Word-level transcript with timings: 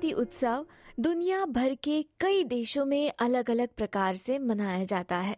गणपति 0.00 0.12
उत्सव 0.12 0.66
दुनिया 1.00 1.44
भर 1.44 1.74
के 1.74 2.02
कई 2.20 2.44
देशों 2.44 2.84
में 2.84 3.12
अलग 3.18 3.50
अलग 3.50 3.68
प्रकार 3.68 4.14
से 4.14 4.38
मनाया 4.38 4.84
जाता 4.84 5.18
है। 5.18 5.36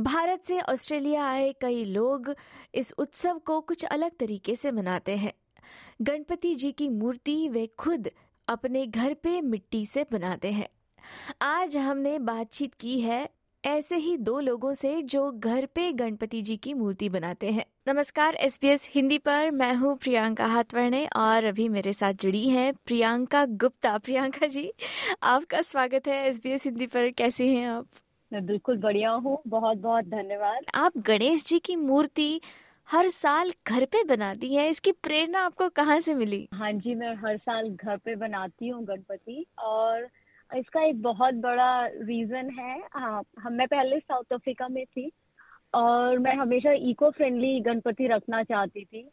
भारत 0.00 0.44
से 0.44 0.60
ऑस्ट्रेलिया 0.60 1.24
आए 1.24 1.52
कई 1.60 1.84
लोग 1.84 2.34
इस 2.74 2.92
उत्सव 2.98 3.38
को 3.38 3.60
कुछ 3.60 3.84
अलग 3.84 4.10
तरीके 4.10 4.56
से 4.56 4.70
मनाते 4.70 5.16
हैं। 5.16 5.32
गणपति 6.02 6.54
जी 6.54 6.72
की 6.72 6.88
मूर्ति 6.88 7.48
वे 7.48 7.66
खुद 7.66 8.10
अपने 8.48 8.86
घर 8.86 9.14
पे 9.14 9.40
मिट्टी 9.40 9.86
से 9.86 10.06
बनाते 10.12 10.52
हैं। 10.52 10.68
आज 11.42 11.76
हमने 11.76 12.18
बातचीत 12.18 12.74
की 12.74 13.00
है 13.00 13.28
ऐसे 13.64 13.96
ही 13.96 14.16
दो 14.16 14.40
लोगों 14.40 14.72
से 14.72 15.00
जो 15.02 15.30
घर 15.30 15.66
पे 15.66 15.90
गणपति 15.92 16.40
जी 16.42 16.56
की 16.56 16.72
मूर्ति 16.74 17.08
बनाते 17.08 17.50
हैं। 17.50 17.64
नमस्कार 17.88 18.34
एस 18.34 18.58
बी 18.62 18.68
एस 18.68 18.88
हिंदी 18.94 19.18
पर। 19.18 19.50
मैं 19.50 19.72
हूँ 19.74 19.96
प्रियंका 19.96 20.46
हाथवर्णे 20.46 21.04
और 21.16 21.44
अभी 21.44 21.68
मेरे 21.68 21.92
साथ 21.92 22.12
जुड़ी 22.12 22.48
हैं 22.48 22.72
प्रियंका 22.86 23.44
गुप्ता। 23.46 23.96
प्रियंका 23.98 24.46
जी 24.46 24.70
आपका 25.22 25.62
स्वागत 25.62 26.08
है 26.08 26.16
एस 26.28 26.40
बी 26.42 26.50
एस 26.50 26.64
हिंदी 26.64 26.86
पर। 26.86 27.08
कैसे 27.10 27.46
हैं 27.48 27.66
आप? 27.66 27.86
मैं 28.32 28.44
बिल्कुल 28.46 28.78
बढ़िया 28.78 29.10
हूँ। 29.10 29.38
बहुत 29.46 29.78
बहुत 29.78 30.04
धन्यवाद। 30.04 30.64
आप 30.74 30.98
गणेश 30.98 31.44
जी 31.46 31.58
की 31.58 31.76
मूर्ति 31.76 32.40
हर 32.88 33.08
साल 33.08 33.52
घर 33.66 33.84
पे 33.84 34.04
बनाती 34.04 34.54
हैं। 34.54 34.68
इसकी 34.68 34.92
प्रेरणा 34.92 35.40
आपको 35.40 35.68
कहाँ 35.68 35.98
से 36.00 36.14
मिली? 36.14 36.48
हाँ 36.54 36.72
जी 36.72 36.94
मैं 36.94 37.14
हर 37.14 37.36
साल 37.36 37.70
घर 37.70 37.96
पे 37.96 38.16
बनाती 38.16 38.68
हूँ 38.68 38.84
गणपति 38.84 39.44
और 39.58 40.08
इसका 40.56 40.82
एक 40.84 41.02
बहुत 41.02 41.34
बड़ा 41.34 41.86
रीजन 41.86 42.50
है 42.50 42.82
हाँ 42.92 43.22
हम 43.40 43.52
मैं 43.52 43.66
पहले 43.66 43.98
साउथ 43.98 44.32
अफ्रीका 44.32 44.68
में 44.68 44.84
थी 44.86 45.12
और 45.74 46.18
मैं 46.18 46.34
हमेशा 46.34 46.72
इको 46.72 47.10
फ्रेंडली 47.10 47.60
गणपति 47.60 48.06
रखना 48.06 48.42
चाहती 48.42 48.84
थी 48.84 49.10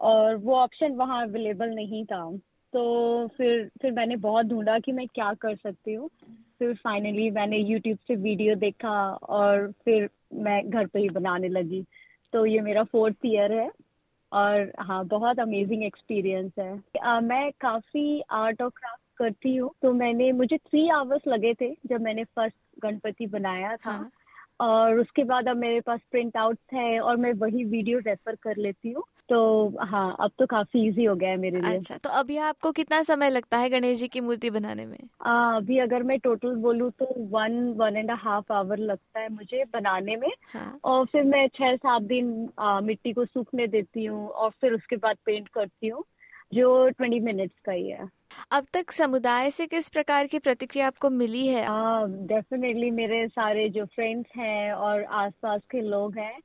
और 0.00 0.36
वो 0.36 0.56
ऑप्शन 0.56 0.92
वहाँ 0.92 1.22
अवेलेबल 1.22 1.68
नहीं 1.68 2.04
था। 2.04 2.36
तो 2.72 3.26
फिर 3.26 3.70
फिर 3.82 3.92
मैंने 3.92 4.16
बहुत 4.16 4.46
ढूंढा 4.46 4.78
कि 4.78 4.92
मैं 4.92 5.06
क्या 5.06 5.34
कर 5.34 5.56
सकती 5.56 5.94
हूँ। 5.94 6.10
फिर 6.58 6.74
फाइनली 6.74 7.30
मैंने 7.30 7.58
यूट्यूब 7.58 7.98
से 8.08 8.14
वीडियो 8.14 8.54
देखा 8.54 9.10
और 9.10 9.72
फिर 9.84 10.08
मैं 10.34 10.70
घर 10.70 10.86
पे 10.86 10.98
ही 10.98 11.08
बनाने 11.08 11.48
लगी। 11.48 11.84
तो 12.32 12.46
ये 12.46 12.60
मेरा 12.60 12.82
फोर्थ 12.82 13.16
ईयर 13.26 13.52
है 13.52 13.70
और 14.32 14.72
हाँ 14.78 15.06
बहुत 15.06 15.38
अमेजिंग 15.38 15.84
एक्सपीरियंस 15.84 16.52
है। 16.58 16.82
आ, 17.02 17.20
मैं 17.20 17.52
काफ़ी 17.60 18.22
आर्ट 18.30 18.62
और 18.62 18.68
क्राफ्ट 18.68 19.05
करती 19.18 19.56
हूँ। 19.56 19.70
तो 19.82 19.92
मैंने 19.92 20.32
मुझे 20.32 20.56
थ्री 20.56 20.88
आवर्स 20.88 21.22
लगे 21.28 21.54
थे 21.54 21.74
जब 21.86 22.00
मैंने 22.00 22.24
फ़र्स्ट 22.24 22.56
गणपति 22.82 23.26
बनाया 23.26 23.76
था। 23.76 23.90
हाँ. 23.90 24.10
और 24.60 24.98
उसके 24.98 25.24
बाद 25.24 25.48
अब 25.48 25.56
मेरे 25.56 25.80
पास 25.80 26.00
प्रिंट 26.10 26.36
आउट 26.36 26.58
है 26.74 27.00
और 27.00 27.16
मैं 27.16 27.32
वही 27.32 27.64
वीडियो 27.64 27.98
रेफर 27.98 28.34
कर 28.34 28.56
लेती 28.56 28.90
हूँ। 28.90 29.04
तो 29.28 29.76
हाँ 29.84 30.16
अब 30.20 30.30
तो 30.38 30.46
काफ़ी 30.46 30.88
इजी 30.88 31.04
हो 31.04 31.14
गया 31.14 31.30
है 31.30 31.36
मेरे 31.36 31.60
लिए। 31.60 31.76
अच्छा 31.76 31.96
तो 31.96 32.08
अभी 32.10 32.36
आपको 32.36 32.72
कितना 32.72 33.02
समय 33.02 33.30
लगता 33.30 33.58
है 33.58 33.70
गणेश 33.70 33.98
जी 33.98 34.08
की 34.08 34.20
मूर्ति 34.20 34.50
बनाने 34.50 34.86
में? 34.86 34.98
आ, 35.26 35.56
अभी 35.56 35.78
अगर 35.78 36.02
मैं 36.02 36.18
टोटल 36.18 36.54
बोलूँ 36.54 36.90
तो 36.90 37.14
one 37.18 37.74
one 37.76 37.96
and 37.96 38.10
half 38.10 38.52
hour 38.52 38.78
लगता 38.78 39.20
है 39.20 39.28
मुझे 39.28 39.64
बनाने 39.64 40.16
में। 40.16 40.30
हाँ. 40.54 40.78
और 40.84 41.06
फिर 41.06 41.24
मैं 41.24 41.48
छह 41.48 41.76
सात 41.76 42.02
दिन 42.02 42.48
आ, 42.58 42.80
मिट्टी 42.80 43.12
को 43.12 43.24
सूखने 43.24 43.66
देती 43.66 44.04
हूँ 44.04 44.28
और 44.28 44.50
फिर 44.50 44.72
उसके 44.72 44.96
बाद 44.96 45.16
पेंट 45.26 45.48
करती 45.48 45.88
हूँ। 45.88 46.04
जो 46.52 46.88
ट्वेंटी 46.88 47.20
मिनट्स 47.20 47.58
का 47.66 47.72
ही 47.72 47.88
है 47.90 48.08
अब 48.52 48.66
तक 48.72 48.90
समुदाय 48.92 49.50
से 49.50 49.66
किस 49.66 49.88
प्रकार 49.88 50.26
की 50.26 50.38
प्रतिक्रिया 50.38 50.86
आपको 50.86 51.10
मिली 51.10 51.46
है 51.46 51.66
डेफिनेटली 52.26 52.90
मेरे 52.92 53.26
सारे 53.28 53.68
जो 53.68 53.84
फ्रेंड्स 53.84 54.36
हैं 54.36 54.72
और 54.72 55.04
आसपास 55.16 55.60
के 55.70 55.80
लोग 55.80 56.18
हैं 56.18 56.38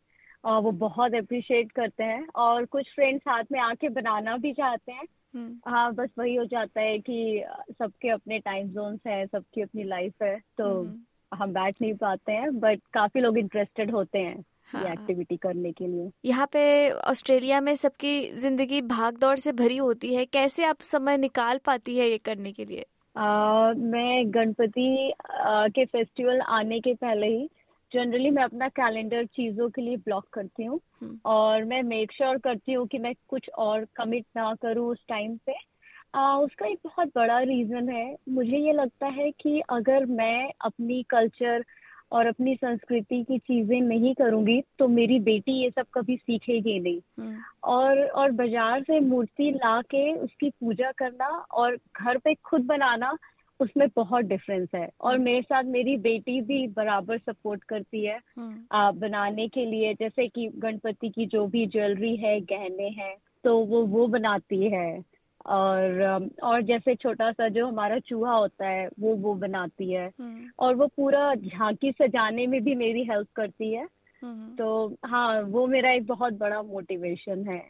और 0.43 0.61
वो 0.61 0.71
बहुत 0.79 1.15
अप्रिशिएट 1.15 1.71
करते 1.71 2.03
हैं 2.03 2.25
और 2.37 2.65
कुछ 2.65 2.93
फ्रेंड्स 2.95 3.21
साथ 3.21 3.51
में 3.51 3.59
आके 3.59 3.89
बनाना 3.91 4.37
भी 4.37 4.53
चाहते 4.53 4.91
हैं 4.91 5.05
हम्म। 5.35 5.71
हाँ 5.71 5.93
बस 5.93 6.09
वही 6.17 6.35
हो 6.35 6.45
जाता 6.45 6.81
है 6.81 6.97
कि 6.99 7.43
सबके 7.71 8.09
अपने 8.09 8.39
टाइम 8.39 8.67
जोन्स 8.67 8.99
हैं 9.07 9.25
सबकी 9.25 9.61
अपनी 9.61 9.83
लाइफ 9.83 10.23
है 10.23 10.37
तो 10.57 10.69
हम्म। 10.71 11.37
हम 11.37 11.53
बैठ 11.53 11.75
नहीं 11.81 11.93
पाते 11.93 12.31
हैं 12.31 12.59
बट 12.59 12.81
काफ़ी 12.93 13.21
लोग 13.21 13.37
इंटरेस्टेड 13.37 13.91
होते 13.91 14.19
हैं 14.19 14.43
हाँ। 14.71 14.83
ये 14.83 14.91
एक्टिविटी 14.93 15.37
करने 15.37 15.71
के 15.71 15.87
लिए। 15.87 16.09
यहाँ 16.25 16.47
पे 16.53 16.89
ऑस्ट्रेलिया 16.89 17.61
में 17.61 17.75
सबकी 17.75 18.31
ज़िंदगी 18.31 18.81
भाग 18.81 19.17
दौड़ 19.17 19.37
से 19.37 19.51
भरी 19.51 19.77
होती 19.77 20.13
है। 20.15 20.25
कैसे 20.25 20.65
आप 20.65 20.81
समय 20.81 21.17
निकाल 21.17 21.59
पाती 21.65 21.97
है 21.97 22.09
ये 22.09 22.17
करने 22.17 22.51
के 22.51 22.65
लिए? 22.65 22.85
आ, 23.15 23.73
मैं 23.73 24.33
गणपति 24.33 25.13
के 25.75 25.85
फेस्टिवल 25.85 26.41
आने 26.41 26.79
के 26.79 26.93
पहले 26.93 27.27
ही 27.27 27.49
जनरली 27.91 28.29
मैं 28.29 28.43
अपना 28.43 28.67
कैलेंडर 28.67 29.25
चीज़ों 29.25 29.69
के 29.69 29.81
लिए 29.81 29.97
ब्लॉक 29.97 30.25
करती 30.33 30.63
हूँ। 30.63 30.79
हम्म। 31.01 31.19
और 31.25 31.63
मैं 31.63 31.81
मेक 31.83 32.11
श्योर 32.11 32.29
sure 32.29 32.43
करती 32.43 32.73
हूँ 32.73 32.87
कि 32.87 32.97
मैं 32.97 33.13
कुछ 33.27 33.49
और 33.57 33.85
कमिट 33.95 34.25
ना 34.35 34.53
करूँ 34.55 34.87
उस 34.91 35.03
टाइम 35.09 35.37
पे। 35.45 35.53
आ, 36.15 36.37
उसका 36.37 36.65
एक 36.65 36.79
बहुत 36.85 37.07
बड़ा 37.15 37.39
रीजन 37.39 37.89
है। 37.89 38.15
मुझे 38.29 38.57
ये 38.57 38.73
लगता 38.73 39.07
है 39.07 39.31
कि 39.31 39.59
अगर 39.69 40.05
मैं 40.05 40.51
अपनी 40.61 41.03
कल्चर 41.09 41.65
और 42.11 42.27
अपनी 42.27 42.55
संस्कृति 42.55 43.23
की 43.23 43.37
चीज़ें 43.39 43.79
नहीं 43.81 44.13
करूँगी 44.13 44.61
तो 44.79 44.87
मेरी 44.87 45.19
बेटी 45.19 45.51
ये 45.63 45.69
सब 45.69 45.85
कभी 45.93 46.15
सीखेगी 46.17 46.79
नहीं 46.79 46.99
हम्म। 47.19 47.37
और 47.63 48.03
और 48.03 48.31
बाज़ार 48.31 48.81
से 48.81 48.99
मूर्ति 48.99 49.51
ला 49.51 49.81
के 49.81 50.13
उसकी 50.13 50.49
पूजा 50.49 50.91
करना 50.91 51.27
और 51.53 51.77
घर 51.97 52.17
पे 52.17 52.33
खुद 52.43 52.65
बनाना 52.65 53.17
उसमें 53.59 53.87
बहुत 53.95 54.25
डिफरेंस 54.25 54.67
है 54.75 54.87
और 55.01 55.13
हम्म। 55.13 55.23
मेरे 55.23 55.41
साथ 55.41 55.63
मेरी 55.63 55.97
बेटी 55.97 56.39
भी 56.41 56.67
बराबर 56.67 57.17
सपोर्ट 57.17 57.63
करती 57.63 58.05
है 58.05 58.19
हम्म। 58.37 58.55
आ, 58.71 58.91
बनाने 58.91 59.47
के 59.47 59.65
लिए 59.65 59.93
जैसे 59.93 60.27
कि 60.27 60.49
गणपति 60.55 61.09
की 61.09 61.25
जो 61.25 61.45
भी 61.47 61.65
ज्वेलरी 61.67 62.15
है 62.15 62.39
गहने 62.41 62.87
हैं 62.97 63.15
तो 63.43 63.57
वो 63.65 63.85
वो 63.85 64.07
बनाती 64.07 64.63
है 64.69 64.89
और 65.45 66.29
और 66.43 66.61
जैसे 66.61 66.95
छोटा 66.95 67.31
सा 67.31 67.47
जो 67.47 67.67
हमारा 67.67 67.99
चूहा 67.99 68.33
होता 68.33 68.67
है 68.67 68.87
वो 68.99 69.15
वो 69.15 69.33
बनाती 69.35 69.91
है। 69.93 70.05
हम्म। 70.19 70.49
और 70.59 70.75
वो 70.75 70.87
पूरा 70.87 71.33
झांकी 71.35 71.91
सजाने 71.91 72.47
में 72.47 72.63
भी 72.63 72.75
मेरी 72.75 73.03
हेल्प 73.03 73.27
करती 73.35 73.73
है। 73.73 73.87
हम्म। 74.21 74.55
तो 74.55 74.95
हाँ 75.05 75.41
वो 75.41 75.67
मेरा 75.67 75.91
एक 75.91 76.05
बहुत 76.07 76.33
बड़ा 76.33 76.61
मोटिवेशन 76.61 77.47
है 77.47 77.61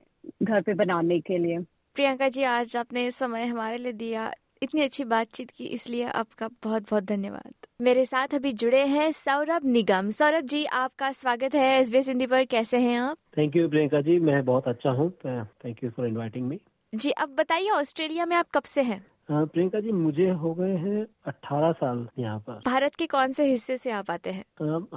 घर 0.44 0.62
पे 0.62 0.74
बनाने 0.74 1.20
के 1.20 1.38
लिए। 1.38 1.60
प्रियंका 1.96 2.28
जी 2.28 2.44
आज 2.44 2.78
आपने 2.78 3.10
समय 3.12 3.46
हमारे 3.46 3.78
लिए 3.78 3.92
दिया 3.94 4.32
इतनी 4.64 4.82
अच्छी 4.82 5.04
बातचीत 5.04 5.50
की 5.50 5.66
इसलिए 5.66 6.04
आपका 6.06 6.48
बहुत 6.64 6.84
बहुत 6.90 7.04
धन्यवाद। 7.04 7.54
मेरे 7.82 8.06
साथ 8.06 8.34
अभी 8.36 8.52
जुड़े 8.54 8.86
हैं 8.86 9.12
सौरभ 9.12 9.66
निगम। 9.66 10.10
सौरभ 10.10 10.46
जी 10.46 10.64
आपका 10.66 11.12
स्वागत 11.12 11.56
है 11.56 11.80
एस 11.80 11.92
बी 11.92 11.98
एस 11.98 12.08
हिंदी 12.08 12.28
पर। 12.28 12.46
कैसे 12.46 12.78
हैं 12.78 13.00
आप? 13.00 13.18
थैंक 13.38 13.56
यू 13.56 13.70
प्रियंका 13.70 14.02
जी 14.02 14.20
मैं 14.20 14.44
बहुत 14.46 14.68
अच्छा 14.68 14.90
हूँ। 14.90 15.10
Thank 15.26 15.84
you 15.84 15.90
for 15.90 16.08
inviting 16.08 16.48
me 16.48 16.60
ji 16.94 17.12
अब 17.12 17.36
बताइए 17.38 17.70
ऑस्ट्रेलिया 17.70 18.26
में 18.26 18.36
आप 18.36 18.46
कब 18.54 18.64
से 18.64 18.82
हैं? 18.82 19.02
प्रियंका 19.32 19.80
जी 19.80 19.92
मुझे 19.92 20.30
हो 20.30 20.54
गए 20.54 20.76
हैं 20.78 21.06
अट्ठारह 21.28 21.72
साल 21.72 22.08
यहाँ 22.20 22.40
पर। 22.40 22.60
भारत 22.66 22.96
के 22.96 23.06
कौन 23.08 23.32
से 23.32 23.46
हिस्से 23.46 23.78
से 23.78 23.92
आप 23.92 24.12
आते 24.12 24.30
हैं? 24.30 24.44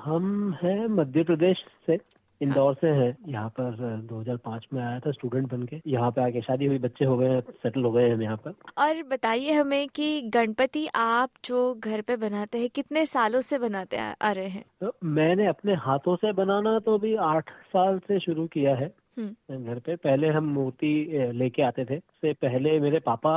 हम 0.05 0.55
हैं 0.63 0.87
मध्य 0.87 1.23
प्रदेश 1.25 1.65
से 1.87 1.99
इंदौर 2.41 2.75
से 2.75 2.87
है। 2.87 3.07
यहाँ 3.29 3.49
पर 3.59 3.77
2005 4.11 4.67
में 4.73 4.83
आया 4.83 4.99
था 5.01 5.11
स्टूडेंट 5.11 5.47
बन 5.53 5.63
के। 5.63 5.81
यहाँ 5.87 6.11
पे 6.11 6.23
आके 6.23 6.41
शादी 6.41 6.67
हुई 6.67 6.79
बच्चे 6.79 7.05
हो 7.05 7.17
गए 7.19 7.41
सेटल 7.41 7.85
हो 7.85 7.93
गए 7.93 8.09
हम 8.11 8.23
यहाँ 8.23 8.37
पर। 8.37 8.55
और 8.79 9.03
बताइए 9.11 9.53
हमें 9.53 9.87
कि 9.89 10.21
गणपति 10.35 10.87
आप 10.95 11.31
जो 11.45 11.63
घर 11.75 12.01
पे 12.01 12.17
बनाते 12.17 12.59
हैं 12.59 12.69
कितने 12.75 13.05
सालों 13.07 13.41
से 13.41 13.59
बनाते 13.59 13.97
आ, 13.97 14.33
रहे 14.33 14.49
हैं? 14.49 14.65
तो 14.81 14.93
मैंने 15.05 15.47
अपने 15.47 15.75
हाथों 15.87 16.17
से 16.17 16.33
बनाना 16.33 16.79
तो 16.79 16.99
अभी 16.99 17.15
आठ 17.29 17.51
साल 17.69 17.99
से 17.99 18.21
शुरू 18.21 18.47
किया 18.47 18.75
है। 18.77 18.93
घर 19.19 19.79
पे। 19.79 19.97
पहले 19.97 20.29
हम 20.29 20.45
मूर्ति 20.45 20.93
लेके 21.35 21.63
आते 21.63 21.85
थे। 21.85 21.99
से 21.99 22.33
पहले 22.33 22.79
मेरे 22.81 22.99
पापा 23.01 23.35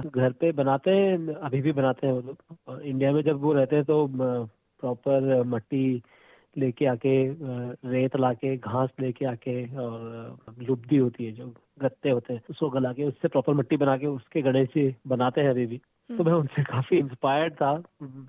घर 0.00 0.32
पे 0.32 0.52
बनाते 0.52 0.90
हैं, 0.90 1.34
अभी 1.34 1.60
भी 1.62 1.72
बनाते 1.72 2.06
हैं 2.06 2.14
वो 2.14 2.20
लोग। 2.20 2.82
इंडिया 2.82 3.12
में 3.12 3.22
जब 3.22 3.40
वो 3.40 3.52
रहते 3.52 3.76
हैं 3.76 3.84
तो 3.84 4.06
प्रॉपर 4.14 5.42
मट्टी 5.44 6.02
लेके 6.58 6.86
आके 6.86 7.12
रेत 7.90 8.16
लाके 8.16 8.56
घास 8.56 8.90
लेके 9.00 9.24
आके 9.26 9.76
और 9.76 10.36
लुब्दी 10.62 10.96
होती 10.96 11.24
है 11.24 11.32
जो 11.32 11.54
गत्ते 11.82 12.10
होते 12.10 12.34
हैं 12.34 12.42
उसको 12.50 12.70
गला 12.70 12.92
के 12.92 13.04
उससे 13.04 13.28
प्रॉपर 13.28 13.54
मिट्टी 13.54 13.76
बना 13.76 13.96
के 13.96 14.06
उसके 14.06 14.42
गणेश 14.42 14.68
जी 14.68 14.94
बनाते 15.06 15.40
हैं 15.40 15.50
अभी 15.50 15.66
भी। 15.66 15.80
तो 16.10 16.24
मैं 16.24 16.32
उनसे 16.32 16.62
काफ़ी 16.62 16.96
इंस्पायर्ड 16.98 17.54
था। 17.54 17.82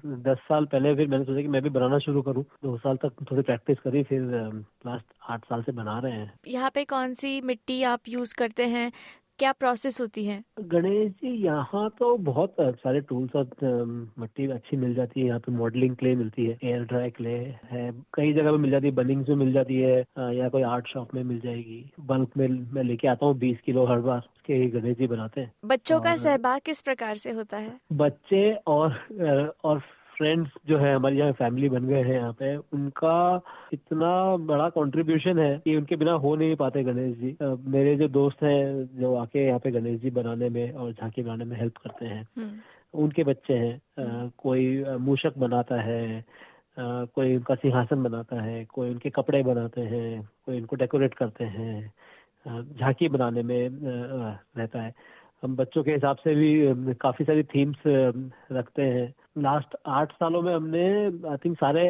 दस 0.05 0.37
साल 0.39 0.65
पहले 0.65 0.93
फिर 0.95 1.07
मैंने 1.07 1.25
सोचा 1.25 1.41
कि 1.41 1.47
मैं 1.47 1.61
भी 1.61 1.69
बनाना 1.69 1.97
शुरू 1.99 2.21
करूँ। 2.21 2.43
दो 2.63 2.77
साल 2.77 2.97
तक 2.97 3.11
थोड़ी 3.31 3.41
प्रैक्टिस 3.41 3.79
करी 3.79 4.03
फिर 4.03 4.21
लास्ट 4.87 5.05
आठ 5.29 5.45
साल 5.45 5.63
से 5.63 5.71
बना 5.71 5.99
रहे 5.99 6.11
हैं। 6.11 6.33
यहाँ 6.47 6.69
पे 6.69 6.83
कौन 6.85 7.13
सी 7.13 7.41
मिट्टी 7.41 7.81
आप 7.83 8.01
यूज़ 8.09 8.35
करते 8.35 8.65
हैं? 8.65 8.91
क्या 9.41 9.51
प्रोसेस 9.53 9.99
होती 10.01 10.25
है? 10.25 10.37
गणेश 10.71 11.11
जी 11.13 11.29
यहाँ 11.43 11.89
तो 11.99 12.15
बहुत 12.25 12.55
सारे 12.61 12.99
टूल्स 13.09 13.35
और 13.35 13.45
मिट्टी 14.19 14.45
अच्छी 14.51 14.77
मिल 14.77 14.93
जाती 14.95 15.19
है। 15.19 15.25
यहाँ 15.27 15.39
पे 15.39 15.51
मॉडलिंग 15.51 15.95
क्ले 15.95 16.15
मिलती 16.15 16.45
है 16.45 16.57
एयर 16.63 16.83
ड्राई 16.85 17.09
क्ले 17.11 17.33
है 17.71 17.89
कई 18.13 18.33
जगह 18.33 18.51
पे 18.51 18.57
मिल 18.57 18.71
जाती 18.71 18.87
है 18.87 18.93
बनिंग 18.95 19.25
में 19.29 19.35
मिल 19.35 19.51
जाती 19.53 19.77
है 19.77 19.97
या 20.37 20.49
कोई 20.49 20.61
आर्ट 20.63 20.87
शॉप 20.87 21.15
में 21.15 21.23
मिल 21.23 21.39
जाएगी। 21.39 21.83
बल्क 22.07 22.37
में 22.37 22.47
मैं 22.73 22.83
लेके 22.83 23.07
आता 23.07 23.25
हूँ 23.25 23.37
बीस 23.39 23.57
किलो 23.65 23.85
हर 23.85 23.99
बार 24.01 24.19
के 24.45 24.65
गणेश 24.69 24.97
जी 24.97 25.07
बनाते 25.07 25.41
हैं। 25.41 25.51
बच्चों 25.65 25.99
का 26.01 26.15
सहभाग 26.17 26.61
किस 26.65 26.81
प्रकार 26.81 27.15
से 27.15 27.31
होता 27.31 27.57
है? 27.57 27.73
बच्चे 27.93 28.51
और 28.67 29.55
और 29.63 29.81
फ्रेंड्स 30.21 30.49
जो 30.67 30.77
है 30.77 30.93
हमारी 30.95 31.17
यहाँ 31.17 31.31
फैमिली 31.31 31.69
बन 31.69 31.85
गए 31.87 32.01
हैं 32.03 32.13
यहाँ 32.13 32.33
पे 32.39 32.55
उनका 32.73 33.41
इतना 33.73 34.09
बड़ा 34.45 34.67
कंट्रीब्यूशन 34.69 35.39
है 35.39 35.57
कि 35.57 35.75
उनके 35.75 35.95
बिना 35.95 36.11
हो 36.25 36.35
नहीं 36.35 36.55
पाते 36.55 36.83
गणेश 36.83 37.15
जी। 37.17 37.35
मेरे 37.71 37.95
जो 37.95 38.07
दोस्त 38.07 38.43
हैं 38.43 38.99
जो 38.99 39.15
आके 39.15 39.45
यहाँ 39.45 39.59
पे 39.59 39.71
गणेश 39.71 39.99
जी 40.01 40.09
बनाने 40.09 40.49
में 40.49 40.71
और 40.71 40.91
झांकी 40.91 41.23
बनाने 41.23 41.45
में 41.45 41.57
हेल्प 41.57 41.77
करते 41.77 42.05
हैं 42.05 42.21
हम्म। 42.37 43.01
उनके 43.03 43.23
बच्चे 43.23 43.53
हैं। 43.53 44.29
कोई 44.37 44.83
मूषक 44.99 45.37
बनाता 45.37 45.81
है 45.81 46.23
कोई 46.79 47.35
उनका 47.35 47.55
सिंहासन 47.55 48.03
बनाता 48.03 48.41
है 48.41 48.63
कोई 48.65 48.89
उनके 48.89 49.09
कपड़े 49.09 49.41
बनाते 49.43 49.81
हैं 49.81 50.29
कोई 50.45 50.59
उनको 50.59 50.75
डेकोरेट 50.75 51.13
करते 51.13 51.45
हैं 51.45 51.73
झांकी 52.45 53.09
बनाने 53.09 53.43
में 53.43 53.69
रहता 53.81 54.81
है। 54.81 54.93
हम 55.43 55.55
बच्चों 55.55 55.83
के 55.83 55.91
हिसाब 55.91 56.17
से 56.17 56.35
भी 56.35 56.93
काफ़ी 57.01 57.25
सारी 57.25 57.43
थीम्स 57.55 57.77
रखते 58.51 58.81
हैं। 58.81 59.13
लास्ट 59.35 59.75
आठ 59.87 60.11
सालों 60.13 60.41
में 60.41 60.53
हमने 60.53 60.83
आई 61.29 61.37
थिंक 61.45 61.55
सारे 61.57 61.83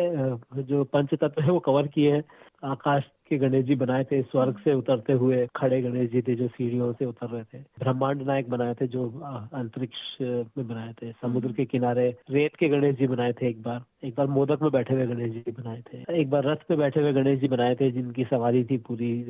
जो 0.64 0.84
पंच 0.84 1.14
तत्व 1.14 1.42
है 1.42 1.52
वो 1.52 1.60
कवर 1.60 1.88
किए 1.88 2.12
हैं। 2.12 2.24
आकाश 2.64 3.04
के 3.30 3.38
गणेश 3.38 3.66
जी 3.66 3.76
बनाए 3.76 4.04
थे, 4.04 4.22
स्वर्ग 4.22 4.58
से 4.64 4.74
उतरते 4.74 5.14
हुए 5.14 5.46
खड़े 5.56 5.82
गणेश 5.82 6.10
जी 6.12 6.22
थे 6.22 6.36
जो 6.36 6.48
सीढ़ियों 6.48 6.92
से 6.94 7.06
उतर 7.06 7.28
रहे 7.28 7.44
थे। 7.44 7.60
ब्रह्मांड 7.80 8.22
नायक 8.22 8.50
बनाए 8.50 8.74
थे 8.74 8.88
जो 8.88 9.08
अंतरिक्ष 9.54 9.98
में 10.22 10.68
बनाए 10.68 10.94
थे। 10.94 11.12
समुद्र 11.12 11.52
के 11.52 11.66
किनारे 11.66 12.08
रेत 12.30 12.56
के 12.56 12.70
गणेश 12.70 12.96
जी 12.98 13.08
बनाए 13.08 13.34
थे 13.34 13.48
एक 13.50 13.62
बार। 13.64 13.82
एक 14.04 14.14
बार 14.18 14.28
मोदक 14.28 14.62
में 14.62 14.72
बैठे 14.72 14.94
हुए 14.94 15.06
गणेश 15.08 15.32
जी 15.34 15.52
बनाए 15.52 15.82
थे। 15.84 16.04
एक 16.20 16.30
बार 16.30 16.44
रथ 16.46 16.68
पे 16.70 16.76
बैठे 16.76 17.02
हुए 17.02 17.14
गणेश 17.14 17.40
जी 17.40 17.48
बनाए 17.48 17.76
थे, 17.76 17.92
जिनकी 17.92 18.24
सवारी 18.24 18.64
थी 18.64 18.78
पूरी। 18.80 19.24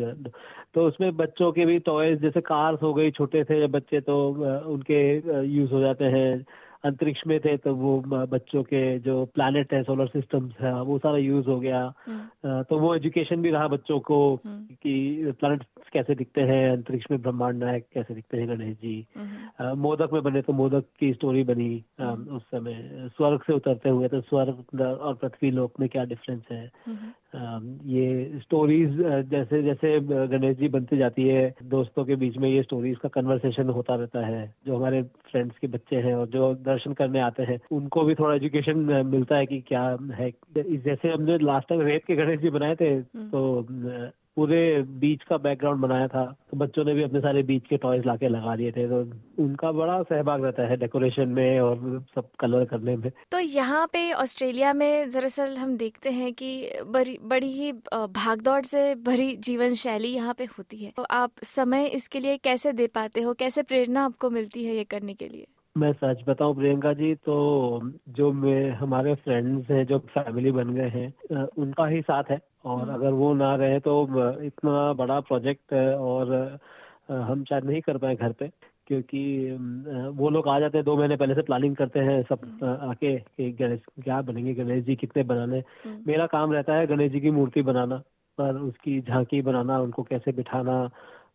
तो 0.74 0.88
उसमें 0.88 1.16
बच्चों 1.18 1.52
के 1.52 1.66
भी 1.66 1.78
टॉयज 1.82 2.22
जैसे 2.22 2.42
कार्स 2.42 2.82
हो 2.84 2.94
गई, 2.94 3.12
छोटे 3.12 3.44
थे 3.44 3.66
बच्चे 3.70 4.02
तो 4.02 4.18
उनके 4.74 5.02
यूज़ 5.48 5.72
हो 5.72 5.80
जाते 5.80 6.06
हैं। 6.08 6.46
अंतरिक्ष 6.84 7.22
में 7.28 7.40
थे 7.40 7.56
तो 7.58 7.74
वो 7.76 7.98
बच्चों 8.28 8.62
के 8.64 8.82
जो 9.00 9.24
प्लानट 9.26 9.74
है 9.74 9.82
सोलर 9.84 10.08
सिस्टम 10.08 10.50
है 10.62 10.74
वो 10.82 10.98
सारा 10.98 11.18
यूज़ 11.18 11.48
हो 11.48 11.60
गया 11.60 11.82
हम्म। 12.08 12.62
तो 12.64 12.80
वो 12.80 12.94
एजुकेशन 12.96 13.42
भी 13.42 13.52
रहा 13.52 13.68
बच्चों 13.68 14.00
को 14.00 14.20
हम्म। 14.46 14.76
कि 14.76 15.32
प्लानट 15.40 15.64
कैसे 15.94 16.16
दिखते 16.16 16.42
हैं 16.42 16.72
अंतरिक्ष 16.72 17.06
में 17.12 17.22
ब्रह्मांड 17.22 17.64
नायक 17.64 17.86
कैसे 17.94 18.14
दिखते 18.14 18.38
हैं 18.38 18.48
गणेश 18.48 18.76
जी 18.78 18.96
हम्म। 19.18 19.78
मोदक 19.78 20.14
में 20.14 20.22
बने 20.24 20.42
तो 20.42 20.54
मोदक 20.54 20.86
की 21.00 21.14
स्टोरी 21.14 21.44
बनी 21.44 21.74
उस 22.02 22.42
समय 22.52 23.10
स्वर्ग 23.18 23.42
से 23.48 23.54
उतरते 23.54 23.90
हुए 23.90 24.08
तो 24.08 24.22
स्वर्ग 24.22 24.82
और 24.82 25.14
पृथ्वी 25.14 25.52
लोक 25.52 25.80
में 25.80 25.90
क्या 25.90 26.04
डिफरेंस 26.06 26.44
है 26.52 26.66
ये 27.34 28.40
स्टोरीज 28.40 28.98
जैसे 29.30 29.62
जैसे 29.64 30.00
गणेश 30.28 30.58
जी 30.58 30.68
बनती 30.68 30.98
जाती 30.98 31.28
है 31.28 31.44
दोस्तों 31.64 32.06
के 32.06 32.16
बीच 32.16 32.38
में 32.38 32.50
ये 32.50 32.64
स्टोरीज 32.64 32.98
का 32.98 33.10
कन्वर्सेशन 33.10 33.70
होता 33.70 33.96
रहता 33.96 34.26
है 34.26 34.44
जो 34.68 34.78
हमारे 34.78 35.02
फ्रेंड्स 35.32 35.58
के 35.58 35.68
बच्चे 35.68 35.96
हैं 35.98 36.14
और 36.16 36.28
जो 36.28 36.54
दर्शन 36.62 36.94
करने 36.94 37.20
आते 37.20 37.44
हैं 37.44 37.60
उनको 37.72 38.04
भी 38.04 38.16
थोड़ा 38.16 38.36
एजुकेशन 38.36 38.80
मिलता 39.06 39.38
है 39.38 39.46
कि 39.46 39.60
क्या 39.68 39.84
है 40.14 40.32
जैसे 40.56 41.12
हमने 41.12 41.38
लास्ट 41.38 41.70
टाइम 41.70 41.82
रेत 41.82 42.06
के 42.06 42.16
गणेश 42.16 42.40
जी 42.40 42.50
बनाए 42.50 42.76
थे 42.76 42.90
हम्म। 42.90 43.30
तो 43.30 44.12
पूरे 44.38 44.82
बीच 45.00 45.24
का 45.24 45.38
बैकग्राउंड 45.38 45.82
बनाया 45.82 46.08
था 46.08 46.24
तो 46.52 46.58
बच्चों 46.58 46.84
ने 46.86 46.94
भी 46.94 47.04
अपने 47.04 47.20
सारे 47.20 47.42
बीच 47.44 47.66
के 47.68 47.78
टॉयज 47.78 48.06
लाके 48.06 48.28
लगा 48.30 48.56
दिए 48.56 48.72
थे 48.72 48.88
तो 48.90 49.00
उनका 49.44 49.72
बड़ा 49.72 50.02
सहभाग 50.04 50.44
रहता 50.46 50.68
है 50.68 50.78
डेकोरेशन 50.78 51.30
में 51.30 51.60
और 51.60 51.78
सब 52.16 52.30
कलर 52.40 52.66
करने 52.66 52.96
में। 52.98 53.10
तो 53.32 53.40
यहाँ 53.40 53.86
पे 53.94 54.12
ऑस्ट्रेलिया 54.14 54.74
में 54.74 55.10
दरअसल 55.12 55.56
हम 55.58 55.76
देखते 55.78 56.12
हैं 56.12 56.32
कि 56.34 56.52
बड़ी 56.88 57.18
बड़ी 57.24 57.52
ही 57.52 57.72
भागदौड़ 57.94 58.62
से 58.66 58.84
भरी 59.06 59.36
जीवन 59.40 59.74
शैली 59.76 60.10
यहाँ 60.10 60.34
पे 60.34 60.46
होती 60.58 60.84
है। 60.84 60.92
तो 60.98 61.04
आप 61.12 61.32
समय 61.46 61.86
इसके 61.88 62.20
लिए 62.20 62.38
कैसे 62.40 62.74
दे 62.74 62.88
पाते 62.90 63.22
हो? 63.22 63.34
कैसे 63.34 63.64
प्रेरणा 63.64 64.06
आपको 64.06 64.30
मिलती 64.30 64.66
है 64.66 64.76
ये 64.76 64.84
करने 64.86 65.14
के 65.14 65.28
लिए? 65.28 65.46
मैं 65.76 65.92
सच 65.94 66.24
बताऊँ 66.28 66.56
प्रियंका 66.56 66.94
जी 66.94 67.14
तो 67.16 67.36
जो 68.10 68.32
मैं 68.34 68.72
हमारे 68.76 69.16
फ्रेंड्स 69.18 69.70
हैं 69.72 69.86
जो 69.88 70.00
फैमिली 70.10 70.52
बन 70.52 70.74
गए 70.76 70.90
हैं 70.90 71.44
उनका 71.58 71.86
ही 71.88 72.02
साथ 72.02 72.32
है। 72.32 72.40
और 72.66 72.82
हम्म। 72.82 72.94
अगर 72.94 73.12
वो 73.14 73.34
ना 73.34 73.56
रहे 73.56 73.80
तो 73.80 73.96
इतना 74.44 74.92
बड़ा 74.94 75.20
प्रोजेक्ट 75.20 75.74
और 75.74 76.60
हम 77.10 77.44
शायद 77.44 77.66
नहीं 77.66 77.82
कर 77.82 77.98
पाए 77.98 78.16
घर 78.16 78.32
पे 78.32 78.50
क्योंकि 78.88 79.22
वो 80.18 80.30
लोग 80.30 80.48
आ 80.48 80.60
जाते 80.60 80.78
हैं 80.78 80.86
दो 80.86 80.96
महीने 80.98 81.16
पहले 81.16 81.36
से 81.36 81.42
प्लानिंग 81.42 81.76
करते 81.76 82.00
हैं 82.00 82.22
सब 82.24 82.40
हम्म। 82.44 82.90
आके 82.90 83.16
कि 83.18 83.52
गणेश 83.52 83.80
क्या 84.04 84.22
बनेंगे 84.22 84.54
गणेश 84.54 84.84
जी 84.86 84.96
कितने 84.96 85.24
बनाने 85.24 85.60
हम्म। 85.86 86.04
मेरा 86.08 86.26
काम 86.28 86.54
रहता 86.54 86.76
है 86.76 86.88
गणेश 86.88 87.12
जी 87.12 87.20
की 87.20 87.32
मूर्ति 87.32 87.62
बनाना 87.62 87.98
पर 88.38 88.58
उसकी 88.58 89.00
झांकी 89.02 89.42
बनाना 89.42 89.80
उनको 89.80 90.04
कैसे 90.04 90.32
बिठाना 90.32 90.78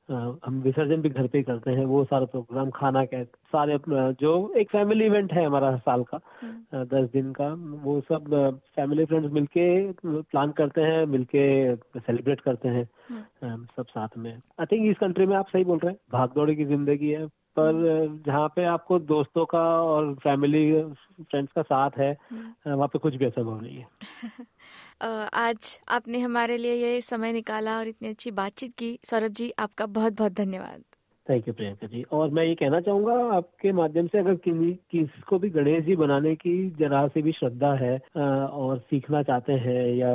हम 0.08 0.60
विसर्जन 0.62 1.00
भी 1.02 1.08
घर 1.08 1.26
पे 1.26 1.38
ही 1.38 1.44
करते 1.44 1.70
हैं 1.70 1.84
वो 1.84 2.04
सारा 2.04 2.26
प्रोग्राम 2.26 2.70
खाना 2.70 3.04
क्या 3.04 3.22
सारे 3.52 3.78
जो 4.20 4.32
एक 4.56 4.70
फैमिली 4.70 5.06
इवेंट 5.06 5.32
है 5.32 5.44
हमारा 5.44 5.76
साल 5.78 6.02
का 6.02 6.20
हम्म। 6.42 6.84
दस 6.86 7.10
दिन 7.12 7.32
का 7.32 7.48
वो 7.82 8.00
सब 8.02 8.28
फैमिली 8.76 9.04
फ्रेंड्स 9.04 9.32
मिलके 9.32 9.66
प्लान 10.04 10.50
करते 10.52 10.80
हैं 10.82 11.04
मिलके 11.06 11.44
सेलिब्रेट 11.96 12.40
करते 12.40 12.68
हैं 12.68 12.88
हम्म। 13.10 13.64
सब 13.76 13.86
साथ 13.86 14.16
में 14.18 14.32
आई 14.32 14.66
थिंक 14.66 14.90
इस 14.90 14.98
कंट्री 14.98 15.26
में 15.26 15.36
आप 15.36 15.48
सही 15.48 15.64
बोल 15.64 15.78
रहे 15.78 15.92
हैं 15.92 15.98
भाग 16.12 16.32
दौड़ी 16.34 16.56
की 16.56 16.64
ज़िंदगी 16.64 17.10
है 17.10 17.26
पर 17.56 17.74
हम्म। 17.74 18.18
जहाँ 18.26 18.48
पे 18.48 18.64
आपको 18.66 18.98
दोस्तों 19.08 19.44
का 19.46 19.64
और 19.82 20.14
फैमिली 20.14 20.82
फ्रेंड्स 21.22 21.52
का 21.52 21.62
साथ 21.64 21.98
है 21.98 22.16
वहाँ 22.66 22.88
पे 22.88 22.98
कुछ 22.98 23.14
भी 23.14 23.24
असंभव 23.24 23.60
नहीं 23.60 23.76
है 23.76 24.44
आज 25.00 25.78
आपने 25.88 26.18
हमारे 26.18 26.56
लिए 26.58 26.74
ये 26.74 27.00
समय 27.02 27.32
निकाला 27.32 27.78
और 27.78 27.88
इतनी 27.88 28.08
अच्छी 28.08 28.30
बातचीत 28.32 28.72
की। 28.72 28.98
सौरभ 29.04 29.32
जी, 29.32 29.52
आपका 29.58 29.86
बहुत 29.86 30.16
बहुत 30.18 30.32
धन्यवाद। 30.34 30.82
Thank 31.26 31.46
you 31.48 31.54
Priyanka 31.54 31.86
ji. 31.86 32.02
और 32.12 32.30
मैं 32.30 32.44
ये 32.44 32.54
कहना 32.54 32.80
चाहूँगा, 32.80 33.14
आपके 33.36 33.72
माध्यम 33.72 34.06
से 34.06 34.18
अगर 34.18 34.34
किसी 34.44 35.38
भी 35.38 35.48
गणेश 35.50 35.84
जी 35.84 35.96
बनाने 35.96 36.34
की 36.34 36.54
जरा 36.78 37.06
से 37.08 37.22
भी 37.22 37.32
श्रद्धा 37.32 37.72
है 37.74 37.96
और 38.16 38.78
सीखना 38.80 39.22
चाहते 39.22 39.52
हैं 39.52 39.86
या 39.96 40.10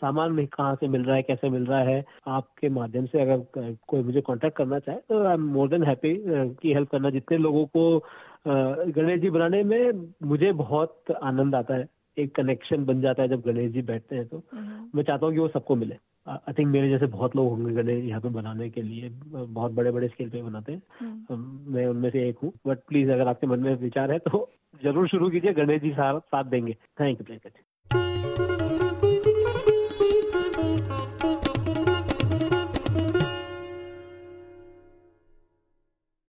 सामान 0.00 0.32
में 0.32 0.46
कहाँ 0.46 0.74
से 0.74 0.88
मिल 0.88 1.04
रहा 1.04 1.16
है, 1.16 1.22
कैसे 1.22 1.48
मिल 1.50 1.64
रहा 1.66 1.80
है, 1.80 2.04
आपके 2.28 2.68
माध्यम 2.70 3.06
से 3.06 3.20
अगर 3.22 3.76
कोई 3.88 4.02
मुझे 4.02 4.20
कांटेक्ट 4.20 4.56
करना 4.56 4.78
चाहे 4.78 4.98
तो 5.08 5.24
I 5.26 5.34
am 5.34 5.46
more 5.52 5.68
than 5.68 5.84
happy 5.84 6.14
की 6.60 6.72
हेल्प 6.72 6.90
करना। 6.90 7.10
जितने 7.10 7.38
लोगों 7.38 7.64
को 7.66 7.98
गणेश 8.46 9.20
जी 9.20 9.30
बनाने 9.30 9.62
में 9.62 10.08
मुझे 10.24 10.52
बहुत 10.54 11.10
आनंद 11.22 11.54
आता 11.54 11.74
है। 11.74 11.88
एक 12.18 12.34
कनेक्शन 12.34 12.84
बन 12.84 13.00
जाता 13.00 13.22
है 13.22 13.28
जब 13.28 13.40
गणेश 13.40 13.72
जी 13.72 13.82
बैठते 13.82 14.16
हैं 14.16 14.26
तो। 14.28 14.42
हम्म। 14.52 14.90
मैं 14.94 15.02
चाहता 15.04 15.26
हूँ 15.26 15.34
कि 15.34 15.40
वो 15.40 15.48
सबको 15.48 15.76
मिले। 15.76 15.94
आई 16.28 16.52
थिंक 16.52 16.68
मेरे 16.68 16.88
जैसे 16.88 17.06
बहुत 17.06 17.36
लोग 17.36 17.48
होंगे 17.48 17.72
गणेश 17.72 18.04
यहाँ 18.04 18.20
पे 18.20 18.28
बनाने 18.28 18.70
के 18.70 18.82
लिए। 18.82 19.08
बहुत 19.26 19.72
बड़े 19.72 19.90
बड़े 19.90 20.08
स्केल 20.08 20.30
पे 20.30 20.42
बनाते 20.42 20.72
हैं। 20.72 20.82
हम्म। 21.00 21.72
मैं 21.74 21.86
उनमें 21.86 22.10
से 22.10 22.28
एक 22.28 22.38
हूँ। 22.38 22.52
बट 22.66 22.78
प्लीज़ 22.88 23.10
अगर 23.10 23.28
आपके 23.28 23.46
मन 23.46 23.60
में 23.60 23.76
विचार 23.76 24.12
है 24.12 24.18
तो 24.18 24.50
ज़रूर 24.84 25.08
शुरू 25.08 25.30
कीजिए। 25.30 25.52
गणेश 25.52 25.82
जी 25.82 25.90
साथ 25.92 26.44
देंगे। 26.44 26.72
Thank 26.72 27.20
you 27.20 27.24
thank 27.30 27.46
you 27.46 27.50